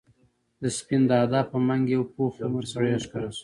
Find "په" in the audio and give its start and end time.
1.51-1.57